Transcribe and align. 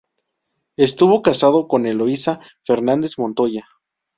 Estuvo 0.77 1.21
casado 1.21 1.67
con 1.67 1.85
Eloísa 1.85 2.39
Fernández 2.65 3.19
Montoya. 3.19 3.67